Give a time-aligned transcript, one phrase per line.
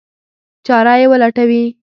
[0.65, 1.63] چاره یې ولټوي.